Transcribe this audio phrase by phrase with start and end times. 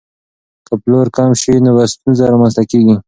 [0.67, 2.95] که پلور کم شي نو ستونزه رامنځته کیږي.